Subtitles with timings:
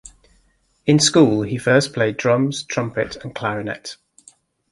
[0.87, 3.97] In school, he first played drums, trumpet and clarinet.